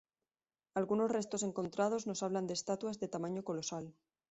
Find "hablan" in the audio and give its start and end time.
2.23-2.47